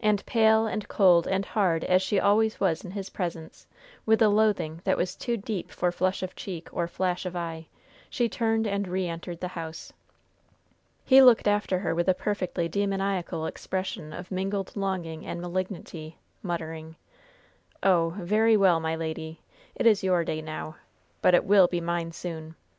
And 0.00 0.26
pale 0.26 0.66
and 0.66 0.86
cold 0.88 1.26
and 1.26 1.46
hard 1.46 1.82
as 1.84 2.02
she 2.02 2.20
always 2.20 2.60
was 2.60 2.84
in 2.84 2.90
his 2.90 3.08
presence, 3.08 3.66
with 4.04 4.20
a 4.20 4.28
loathing 4.28 4.82
that 4.84 4.98
was 4.98 5.14
too 5.16 5.38
deep 5.38 5.70
for 5.70 5.90
flush 5.90 6.22
of 6.22 6.36
cheek 6.36 6.68
or 6.70 6.86
flash 6.86 7.24
of 7.24 7.34
eye, 7.34 7.64
she 8.10 8.28
turned 8.28 8.66
and 8.66 8.86
re 8.86 9.06
entered 9.08 9.40
the 9.40 9.48
house. 9.48 9.90
He 11.02 11.22
looked 11.22 11.48
after 11.48 11.78
her 11.78 11.94
with 11.94 12.08
a 12.10 12.14
perfectly 12.14 12.68
demoniacal 12.68 13.46
expression 13.46 14.12
of 14.12 14.30
mingled 14.30 14.76
longing 14.76 15.24
and 15.24 15.40
malignity, 15.40 16.18
muttering: 16.42 16.96
"Oh, 17.82 18.10
very 18.18 18.54
well, 18.58 18.80
my 18.80 18.96
lady! 18.96 19.40
It 19.74 19.86
is 19.86 20.04
your 20.04 20.24
day 20.24 20.42
now! 20.42 20.76
But 21.22 21.34
it 21.34 21.46
will 21.46 21.68
be 21.68 21.80
mine 21.80 22.12
soon! 22.12 22.54